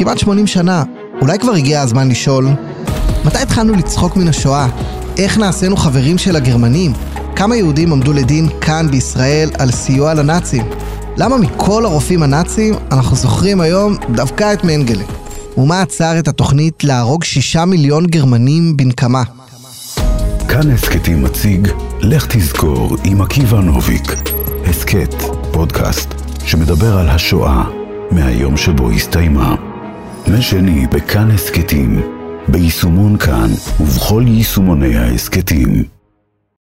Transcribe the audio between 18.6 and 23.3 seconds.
בנקמה? כאן הסכתים מציג לך תזכור עם